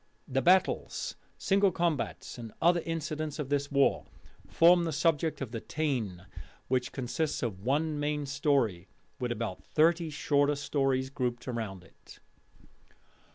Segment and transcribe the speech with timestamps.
[0.27, 4.07] The battles, single combats, and other incidents of this war,
[4.47, 6.25] form the subject of the Táin,
[6.67, 8.87] which consists of one main story,
[9.19, 12.19] with about thirty shorter tales grouped round it.